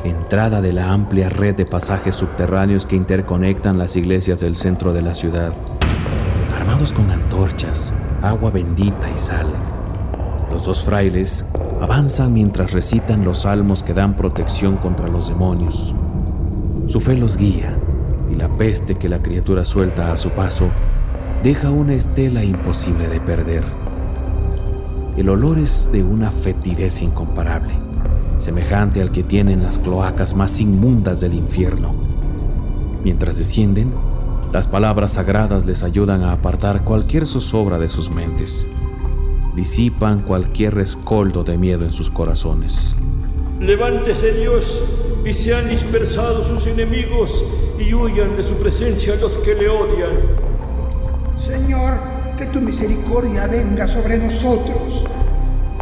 entrada 0.03 0.61
de 0.61 0.73
la 0.73 0.91
amplia 0.91 1.29
red 1.29 1.55
de 1.55 1.65
pasajes 1.65 2.17
subterráneos 2.17 2.87
que 2.87 2.97
interconectan 2.97 3.79
las 3.79 3.95
iglesias 3.95 4.41
del 4.41 4.57
centro 4.57 4.93
de 4.93 5.03
la 5.03 5.15
ciudad, 5.15 5.53
armados 6.59 6.93
con 6.93 7.09
antorchas, 7.09 7.95
agua 8.21 8.51
bendita 8.51 9.09
y 9.15 9.17
sal. 9.17 9.47
Los 10.51 10.65
dos 10.65 10.83
frailes 10.83 11.45
avanzan 11.81 12.33
mientras 12.33 12.73
recitan 12.73 13.25
los 13.25 13.43
salmos 13.43 13.85
que 13.85 13.95
dan 13.95 14.17
protección 14.17 14.77
contra 14.77 15.07
los 15.07 15.29
demonios. 15.29 15.95
Su 16.89 16.99
fe 16.99 17.17
los 17.17 17.37
guía 17.37 17.73
y 18.29 18.35
la 18.35 18.49
peste 18.49 18.97
que 18.97 19.09
la 19.09 19.23
criatura 19.23 19.65
suelta 19.65 20.11
a 20.11 20.17
su 20.17 20.31
paso 20.31 20.67
deja 21.45 21.71
una 21.71 21.95
estela 21.95 22.43
imposible 22.43 23.07
de 23.07 23.21
perder. 23.21 23.84
El 25.17 25.29
olor 25.29 25.59
es 25.59 25.91
de 25.93 26.03
una 26.03 26.33
fetidez 26.33 27.01
incomparable, 27.01 27.75
semejante 28.39 29.01
al 29.01 29.13
que 29.13 29.23
tienen 29.23 29.63
las 29.63 29.79
cloacas 29.79 30.35
más 30.35 30.61
inmundas 30.61 31.21
del 31.21 31.35
infierno. 31.35 31.95
Mientras 33.05 33.39
descienden, 33.39 33.93
las 34.53 34.67
palabras 34.67 35.13
sagradas 35.13 35.67
les 35.67 35.85
ayudan 35.85 36.23
a 36.23 36.33
apartar 36.33 36.83
cualquier 36.83 37.27
zozobra 37.29 37.79
de 37.79 37.89
sus 37.89 38.11
mentes. 38.11 38.67
Disipan 39.55 40.23
cualquier 40.23 40.75
rescoldo 40.75 41.45
de 41.45 41.59
miedo 41.59 41.85
en 41.85 41.93
sus 41.93 42.11
corazones. 42.11 42.97
Levántese 43.61 44.33
Dios 44.33 44.83
y 45.25 45.33
sean 45.33 45.69
dispersados 45.69 46.49
sus 46.49 46.67
enemigos 46.67 47.45
y 47.79 47.95
huyan 47.95 48.37
de 48.37 48.43
su 48.43 48.55
presencia 48.55 49.15
los 49.15 49.39
que 49.39 49.55
le 49.55 49.69
odian. 49.69 50.11
Señor, 51.37 52.14
que 52.37 52.47
tu 52.47 52.61
misericordia 52.61 53.47
venga 53.47 53.87
sobre 53.87 54.19
nosotros. 54.19 55.05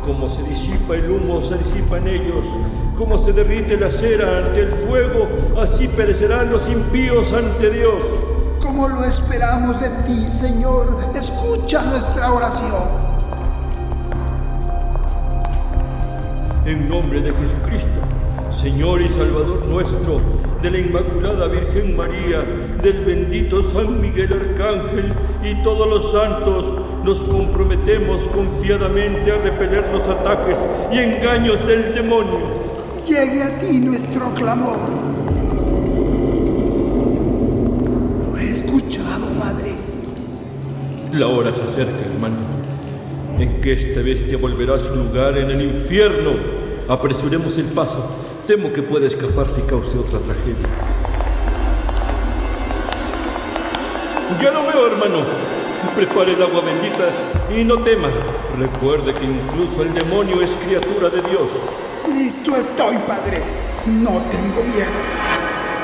Como 0.03 0.29
se 0.29 0.43
disipa 0.43 0.95
el 0.95 1.11
humo, 1.11 1.43
se 1.45 1.57
disipan 1.57 2.07
ellos. 2.09 2.47
Como 2.97 3.17
se 3.19 3.33
derrite 3.33 3.77
la 3.77 3.91
cera 3.91 4.39
ante 4.39 4.61
el 4.61 4.73
fuego, 4.73 5.29
así 5.61 5.89
perecerán 5.89 6.51
los 6.51 6.69
impíos 6.69 7.33
ante 7.33 7.71
Dios. 7.71 8.03
Como 8.61 8.89
lo 8.89 9.05
esperamos 9.05 9.81
de 9.81 9.91
ti, 10.07 10.31
Señor, 10.31 10.99
escucha 11.15 11.83
nuestra 11.83 12.33
oración. 12.33 13.13
En 16.65 16.89
nombre 16.89 17.21
de 17.21 17.33
Jesucristo, 17.33 18.01
Señor 18.51 19.03
y 19.03 19.09
Salvador 19.09 19.65
nuestro, 19.67 20.21
de 20.63 20.71
la 20.71 20.79
Inmaculada 20.79 21.49
Virgen 21.49 21.97
María, 21.97 22.45
del 22.81 23.05
bendito 23.05 23.61
San 23.61 24.01
Miguel 24.01 24.33
Arcángel 24.33 25.13
y 25.43 25.61
todos 25.65 25.89
los 25.89 26.13
santos, 26.13 26.69
nos 27.05 27.19
comprometemos 27.25 28.29
confiadamente 28.29 29.33
a 29.33 29.39
repeler 29.39 29.89
los 29.93 30.09
ataques 30.09 30.59
y 30.93 30.99
engaños 30.99 31.67
del 31.67 31.93
demonio. 31.95 32.39
Llegue 33.05 33.43
a 33.43 33.59
ti 33.59 33.81
nuestro 33.81 34.33
clamor. 34.35 34.79
Lo 38.25 38.39
he 38.39 38.49
escuchado, 38.49 39.27
Padre. 39.41 39.73
La 41.13 41.27
hora 41.27 41.53
se 41.53 41.63
acerca, 41.63 42.05
hermano, 42.07 42.37
en 43.41 43.61
que 43.61 43.73
esta 43.73 44.01
bestia 44.01 44.39
volverá 44.39 44.77
a 44.77 44.79
su 44.79 44.95
lugar 44.95 45.37
en 45.37 45.51
el 45.51 45.61
infierno. 45.61 46.35
Apresuremos 46.89 47.59
el 47.59 47.67
paso. 47.67 48.32
Temo 48.47 48.73
que 48.73 48.83
pueda 48.83 49.07
escapar 49.07 49.49
si 49.49 49.63
cause 49.63 49.97
otra 49.97 50.19
tragedia. 50.19 50.67
Ya 54.43 54.51
lo 54.51 54.67
veo, 54.67 54.89
hermano. 54.89 55.21
Prepare 55.95 56.33
el 56.33 56.43
agua 56.43 56.61
bendita 56.63 57.09
y 57.57 57.65
no 57.65 57.85
tema. 57.85 58.09
Recuerde 58.59 59.15
que 59.15 59.27
incluso 59.27 59.83
el 59.83 59.95
demonio 59.95 60.43
es 60.43 60.57
criatura 60.57 61.09
de 61.09 61.23
Dios. 61.23 61.51
Listo 62.09 62.57
estoy, 62.57 62.97
Padre. 63.07 63.45
No 63.87 64.21
tengo 64.31 64.65
miedo. 64.65 64.91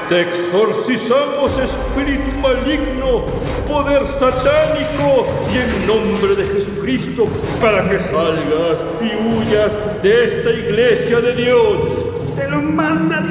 Te 0.09 0.23
exorcizamos, 0.23 1.59
espíritu 1.59 2.33
maligno, 2.41 3.27
poder 3.69 4.05
satánico, 4.05 5.27
y 5.53 5.59
en 5.59 5.87
nombre 5.87 6.35
de 6.35 6.45
Jesucristo, 6.47 7.29
para 7.61 7.87
que 7.87 7.99
salgas 7.99 8.85
y 9.01 9.15
huyas 9.29 9.77
de 10.03 10.25
esta 10.25 10.51
iglesia 10.51 11.21
de 11.21 11.35
Dios. 11.35 11.98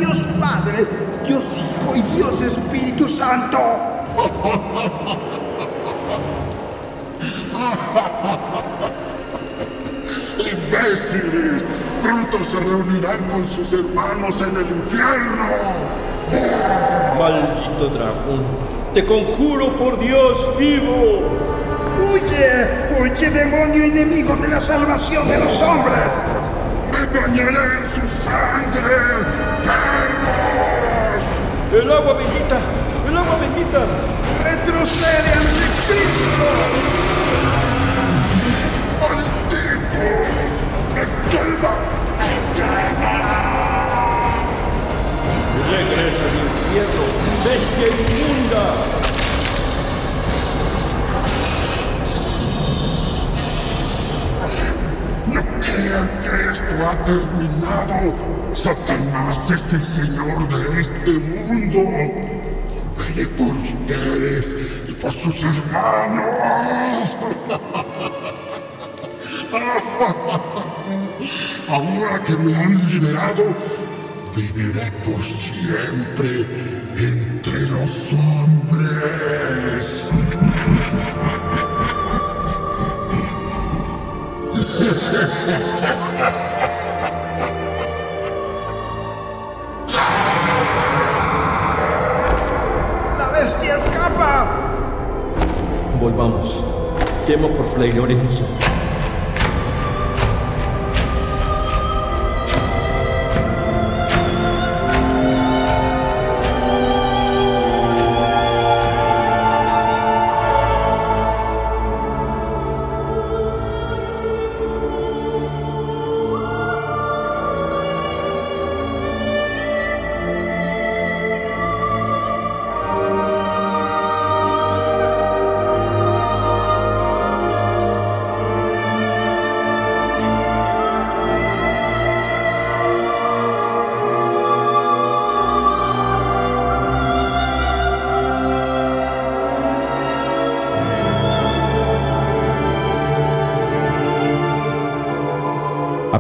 Dios 0.08 0.24
Padre. 0.40 0.88
Dios 1.26 1.58
Hijo 1.58 1.96
y 1.96 2.02
Dios 2.16 2.42
Espíritu 2.42 3.10
Santo. 3.10 3.60
¡Imbéciles! 10.40 11.66
Pronto 12.02 12.38
se 12.46 12.58
reunirán 12.58 13.22
con 13.30 13.46
sus 13.46 13.74
hermanos 13.74 14.42
en 14.42 14.56
el 14.56 14.72
infierno. 14.78 15.46
Maldito 17.20 17.90
dragón, 17.90 18.46
te 18.94 19.06
conjuro 19.06 19.76
por 19.78 20.00
Dios 20.00 20.58
vivo. 20.58 21.22
¡Huye! 22.00 22.98
¡Huye, 22.98 23.30
demonio 23.30 23.84
enemigo 23.84 24.38
de 24.38 24.48
la 24.48 24.62
salvación 24.62 25.28
de 25.28 25.40
los 25.40 25.62
hombres! 25.62 26.24
¡Me 27.18 27.24
bañaré 27.24 27.80
en 27.80 27.86
su 27.86 28.06
sangre! 28.24 28.98
¡Perros! 29.64 31.24
El 31.74 31.92
agua 31.92 32.14
bendita, 32.14 32.60
el 33.08 33.18
agua 33.18 33.36
bendita. 33.38 33.86
¡Retrocede 34.44 35.34
ante 35.34 35.66
Cristo! 35.88 36.48
¡Malditos! 39.02 40.54
¡Me 40.94 41.04
quema! 41.32 41.74
¡Me 42.20 42.34
quema! 42.56 43.16
Regresa 45.72 46.24
al 46.24 46.38
infierno, 46.46 47.04
bestia 47.44 47.88
inmunda. 47.88 48.64
Crean 55.68 56.08
que 56.22 56.32
esto 56.52 56.74
ha 56.88 56.96
terminado. 57.06 58.00
Satanás 58.54 59.52
es 59.52 59.74
el 59.74 59.84
señor 59.84 60.48
de 60.48 60.82
este 60.82 61.12
mundo. 61.12 61.80
Volveré 62.96 63.28
por 63.28 63.56
ustedes 63.56 64.56
y 64.88 64.94
por 64.94 65.12
sus 65.12 65.44
hermanos. 65.44 67.18
Ahora 71.70 72.24
que 72.24 72.36
me 72.38 72.56
han 72.56 72.88
liberado, 72.88 73.54
viviré 74.36 74.90
por 75.06 75.22
siempre 75.24 76.46
entre 76.96 77.60
los 77.70 78.14
hombres. 78.14 80.12
¡La 93.18 93.30
bestia 93.34 93.76
escapa! 93.76 94.48
Volvamos. 96.00 96.64
Temo 97.26 97.50
por 97.50 97.68
Fray 97.68 97.92
Lorenzo. 97.92 98.46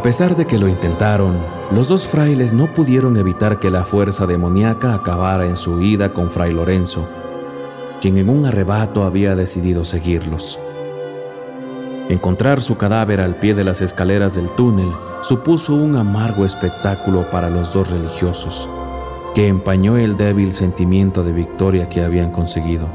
Pesar 0.08 0.38
de 0.38 0.48
que 0.48 0.58
lo 0.58 0.70
intentaron, 0.70 1.36
los 1.70 1.90
dos 1.90 2.08
frailes 2.08 2.54
no 2.54 2.74
pudieron 2.74 3.18
evitar 3.18 3.60
que 3.60 3.70
la 3.70 3.84
fuerza 3.84 4.26
demoníaca 4.26 4.94
acabara 4.94 5.48
en 5.48 5.58
su 5.58 5.74
huida 5.74 6.14
con 6.14 6.32
Fray 6.32 6.52
Lorenzo, 6.52 7.10
quien 8.00 8.18
en 8.18 8.30
un 8.30 8.46
arrebato 8.46 9.04
había 9.04 9.36
decidido 9.36 9.84
seguirlos. 9.84 10.60
Encontrar 12.08 12.62
su 12.62 12.78
cadáver 12.78 13.20
al 13.20 13.36
pie 13.36 13.54
de 13.54 13.66
las 13.66 13.82
escaleras 13.82 14.36
del 14.36 14.50
túnel 14.52 14.94
supuso 15.24 15.74
un 15.74 15.98
amargo 15.98 16.46
espectáculo 16.46 17.30
para 17.30 17.50
los 17.50 17.74
dos 17.74 17.92
religiosos, 17.92 18.70
que 19.36 19.50
empañó 19.50 19.98
el 19.98 20.16
débil 20.16 20.54
sentimiento 20.54 21.22
de 21.22 21.34
victoria 21.34 21.90
que 21.90 22.02
habían 22.02 22.32
conseguido. 22.32 22.88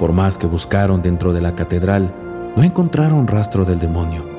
Por 0.00 0.10
más 0.10 0.36
que 0.36 0.48
buscaron 0.48 1.00
dentro 1.00 1.32
de 1.32 1.42
la 1.42 1.54
catedral, 1.54 2.12
no 2.56 2.64
encontraron 2.64 3.28
rastro 3.28 3.64
del 3.64 3.78
demonio 3.78 4.33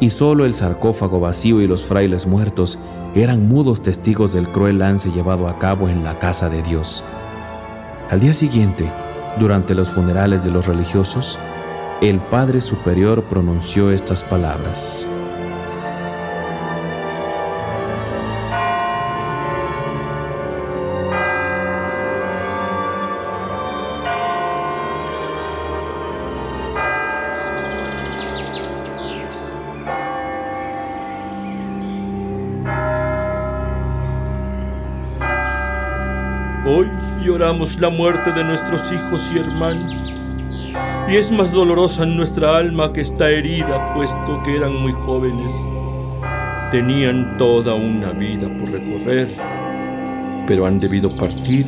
y 0.00 0.10
solo 0.10 0.46
el 0.46 0.54
sarcófago 0.54 1.20
vacío 1.20 1.60
y 1.60 1.66
los 1.66 1.84
frailes 1.84 2.26
muertos 2.26 2.78
eran 3.14 3.46
mudos 3.48 3.82
testigos 3.82 4.32
del 4.32 4.48
cruel 4.48 4.78
lance 4.78 5.10
llevado 5.10 5.48
a 5.48 5.58
cabo 5.58 5.88
en 5.88 6.02
la 6.02 6.18
casa 6.18 6.48
de 6.48 6.62
Dios. 6.62 7.04
Al 8.10 8.20
día 8.20 8.32
siguiente, 8.32 8.90
durante 9.38 9.74
los 9.74 9.90
funerales 9.90 10.42
de 10.42 10.50
los 10.50 10.66
religiosos, 10.66 11.38
el 12.00 12.18
Padre 12.18 12.60
Superior 12.60 13.24
pronunció 13.24 13.90
estas 13.90 14.24
palabras. 14.24 15.06
La 37.80 37.90
muerte 37.90 38.32
de 38.32 38.44
nuestros 38.44 38.92
hijos 38.92 39.20
y 39.34 39.38
hermanos. 39.38 39.96
Y 41.08 41.16
es 41.16 41.32
más 41.32 41.50
dolorosa 41.50 42.04
en 42.04 42.16
nuestra 42.16 42.56
alma 42.56 42.92
que 42.92 43.00
está 43.00 43.28
herida, 43.28 43.92
puesto 43.92 44.40
que 44.44 44.56
eran 44.56 44.76
muy 44.76 44.92
jóvenes. 44.92 45.52
Tenían 46.70 47.36
toda 47.38 47.74
una 47.74 48.12
vida 48.12 48.48
por 48.48 48.70
recorrer, 48.70 49.28
pero 50.46 50.64
han 50.64 50.78
debido 50.78 51.12
partir 51.16 51.66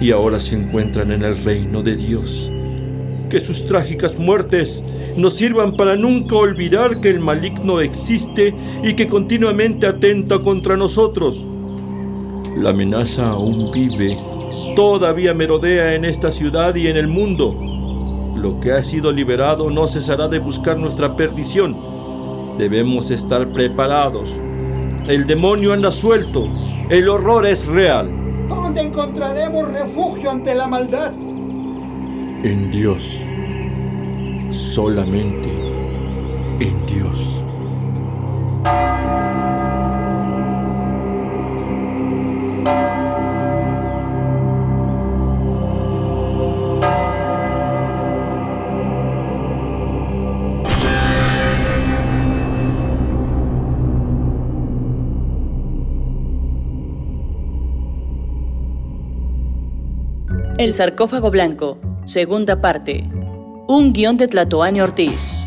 y 0.00 0.12
ahora 0.12 0.38
se 0.38 0.54
encuentran 0.54 1.10
en 1.10 1.24
el 1.24 1.36
reino 1.42 1.82
de 1.82 1.96
Dios. 1.96 2.52
Que 3.28 3.40
sus 3.40 3.66
trágicas 3.66 4.16
muertes 4.16 4.84
nos 5.16 5.32
sirvan 5.32 5.76
para 5.76 5.96
nunca 5.96 6.36
olvidar 6.36 7.00
que 7.00 7.10
el 7.10 7.18
maligno 7.18 7.80
existe 7.80 8.54
y 8.84 8.94
que 8.94 9.08
continuamente 9.08 9.88
atenta 9.88 10.38
contra 10.38 10.76
nosotros. 10.76 11.44
La 12.56 12.70
amenaza 12.70 13.30
aún 13.30 13.72
vive, 13.72 14.16
todavía 14.74 15.34
merodea 15.34 15.94
en 15.94 16.04
esta 16.04 16.30
ciudad 16.30 16.74
y 16.74 16.88
en 16.88 16.96
el 16.96 17.08
mundo. 17.08 17.54
Lo 18.36 18.60
que 18.60 18.72
ha 18.72 18.82
sido 18.82 19.12
liberado 19.12 19.70
no 19.70 19.86
cesará 19.86 20.28
de 20.28 20.38
buscar 20.38 20.76
nuestra 20.76 21.16
perdición. 21.16 21.76
Debemos 22.58 23.10
estar 23.10 23.52
preparados. 23.52 24.34
El 25.06 25.26
demonio 25.26 25.72
anda 25.72 25.90
suelto, 25.90 26.48
el 26.90 27.08
horror 27.08 27.46
es 27.46 27.68
real. 27.68 28.10
¿Dónde 28.48 28.82
encontraremos 28.82 29.72
refugio 29.72 30.30
ante 30.30 30.54
la 30.54 30.66
maldad? 30.66 31.12
En 31.12 32.70
Dios, 32.70 33.20
solamente 34.50 35.50
en 36.60 36.86
Dios. 36.86 37.43
El 60.64 60.72
sarcófago 60.72 61.30
blanco, 61.30 61.78
segunda 62.06 62.62
parte. 62.62 63.06
Un 63.68 63.92
guion 63.92 64.16
de 64.16 64.28
Tlatoani 64.28 64.80
Ortiz. 64.80 65.46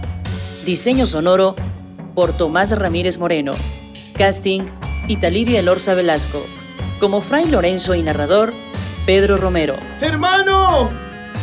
Diseño 0.64 1.08
sonoro 1.08 1.56
por 2.14 2.38
Tomás 2.38 2.70
Ramírez 2.78 3.18
Moreno. 3.18 3.54
Casting, 4.16 4.62
Italivia 5.08 5.60
Elorza 5.60 5.96
Velasco. 5.96 6.46
Como 7.00 7.22
Fray 7.22 7.48
Lorenzo 7.48 7.96
y 7.96 8.04
narrador, 8.04 8.54
Pedro 9.08 9.38
Romero. 9.38 9.78
¡Hermano! 10.02 10.92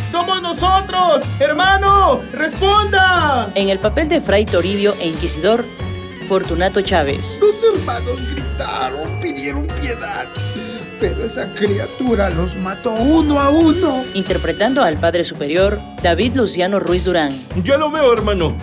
¡Somos 0.09 0.41
nosotros! 0.41 1.23
¡Hermano! 1.41 2.21
¡Responda! 2.33 3.51
En 3.57 3.71
el 3.71 3.81
papel 3.81 4.09
de 4.09 4.21
Fray 4.21 4.47
Toribio 4.47 4.95
e 5.01 5.09
Inquisidor, 5.09 5.65
Fortunato 6.29 6.81
Chávez. 6.81 7.41
Los 7.43 7.57
hermanos 7.75 8.23
gritaron, 8.35 9.21
pidieron 9.21 9.67
piedad, 9.67 10.29
pero 11.05 11.23
esa 11.23 11.53
criatura 11.53 12.31
los 12.31 12.57
mató 12.57 12.91
uno 12.95 13.39
a 13.39 13.51
uno. 13.51 14.05
Interpretando 14.15 14.83
al 14.83 14.99
Padre 14.99 15.23
Superior, 15.23 15.79
David 16.03 16.35
Luciano 16.35 16.81
Ruiz 16.81 17.05
Durán. 17.05 17.31
Ya 17.63 17.77
lo 17.77 17.91
veo, 17.91 18.11
hermano. 18.11 18.57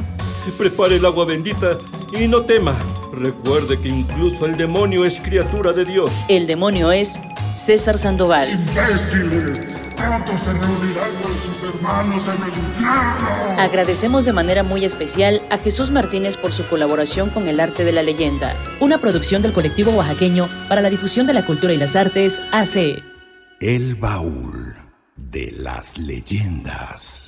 Prepare 0.58 0.95
el 0.95 1.06
agua 1.06 1.25
bendita 1.25 1.77
y 2.19 2.27
no 2.27 2.41
tema. 2.41 2.75
Recuerde 3.13 3.80
que 3.80 3.89
incluso 3.89 4.47
el 4.47 4.58
demonio 4.58 5.06
es 5.06 5.19
criatura 5.19 5.71
de 5.71 5.86
Dios. 5.86 6.12
El 6.30 6.47
demonio 6.47 6.91
es 6.91 7.19
César 7.56 7.99
Sandoval. 7.99 8.49
¡Imbéciles! 8.49 9.71
Pronto 10.08 10.38
se 10.38 10.54
reunirán 10.54 11.12
con 11.22 11.36
sus 11.38 11.64
hermanos 11.64 12.28
en 12.28 12.44
el 12.44 12.60
infierno. 12.60 13.60
Agradecemos 13.60 14.26
de 14.26 14.34
manera 14.34 14.64
muy 14.64 14.84
especial 14.84 15.42
a 15.50 15.58
Jesús 15.58 15.92
Martínez 15.92 16.38
por 16.38 16.54
su 16.54 16.66
colaboración 16.68 17.30
con 17.30 17.48
el 17.48 17.60
arte 17.60 17.84
de 17.84 17.92
la 17.92 18.02
leyenda, 18.02 18.56
una 18.80 18.98
producción 18.98 19.42
del 19.42 19.54
colectivo 19.54 19.92
oaxaqueño 19.92 20.50
para 20.68 20.82
la 20.82 20.90
difusión 20.90 21.28
de 21.28 21.34
la 21.34 21.46
cultura 21.46 21.74
y 21.74 21.78
las 21.78 21.96
artes, 21.96 22.42
AC. 22.52 23.04
El 23.60 23.96
baúl 23.96 24.76
de 25.16 25.52
las 25.52 25.98
leyendas. 25.98 27.28